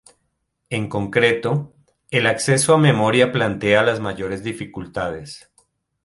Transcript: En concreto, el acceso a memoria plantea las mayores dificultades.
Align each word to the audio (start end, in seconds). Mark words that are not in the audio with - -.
En 0.71 0.89
concreto, 0.89 1.75
el 2.09 2.25
acceso 2.25 2.73
a 2.73 2.79
memoria 2.79 3.31
plantea 3.31 3.83
las 3.83 3.99
mayores 3.99 4.43
dificultades. 4.43 5.51